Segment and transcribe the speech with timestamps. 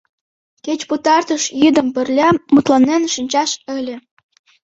[0.65, 3.95] Кеч пытартыш йӱдым пырля мутланен шинчаш ыле.